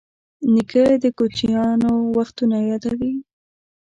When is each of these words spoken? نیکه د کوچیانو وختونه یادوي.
نیکه 0.53 0.83
د 1.03 1.05
کوچیانو 1.17 1.91
وختونه 2.17 2.57
یادوي. 2.69 3.13